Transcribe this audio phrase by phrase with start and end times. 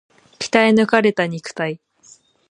[0.39, 1.79] 鍛え抜かれた肉体